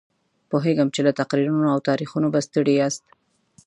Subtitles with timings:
[0.49, 3.03] پوهېږم چې له تقریرونو او تاریخونو به ستړي یاست.